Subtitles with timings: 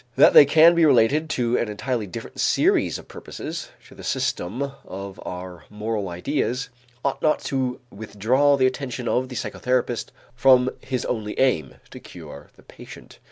[0.15, 4.71] That they can be related to an entirely different series of purposes, to the system
[4.83, 6.69] of our moral ideas,
[7.05, 12.49] ought not to withdraw the attention of the psychotherapist from his only aim, to cure
[12.55, 13.19] the patient.